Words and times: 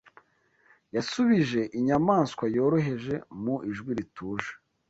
Yasubije 0.95 1.61
inyamaswa 1.77 2.43
yoroheje 2.55 3.13
mu 3.43 3.55
ijwi 3.69 3.91
rituje 3.99 4.51